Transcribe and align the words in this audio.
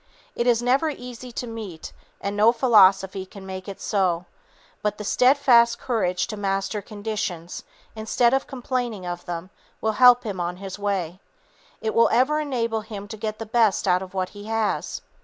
It 0.35 0.47
is 0.47 0.63
never 0.63 0.89
easy 0.89 1.31
to 1.33 1.45
meet, 1.45 1.93
and 2.19 2.35
no 2.35 2.51
philosophy 2.51 3.23
can 3.23 3.45
make 3.45 3.67
it 3.67 3.79
so, 3.79 4.25
but 4.81 4.97
the 4.97 5.03
steadfast 5.03 5.77
courage 5.77 6.25
to 6.25 6.35
master 6.37 6.81
conditions, 6.81 7.63
instead 7.95 8.33
of 8.33 8.47
complaining 8.47 9.05
of 9.05 9.25
them, 9.25 9.51
will 9.79 9.91
help 10.01 10.23
him 10.23 10.39
on 10.39 10.57
his 10.57 10.79
way; 10.79 11.19
it 11.81 11.93
will 11.93 12.09
ever 12.09 12.39
enable 12.39 12.81
him 12.81 13.07
to 13.09 13.15
get 13.15 13.37
the 13.37 13.45
best 13.45 13.87
out 13.87 14.01
of 14.01 14.15
what 14.15 14.29
he 14.29 14.45
has. 14.45 15.01